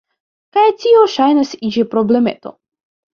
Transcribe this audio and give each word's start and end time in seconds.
Kaj 0.55 0.61
tio 0.83 1.03
ŝajnas 1.15 1.51
iĝi 1.67 1.83
problemeto. 1.91 2.55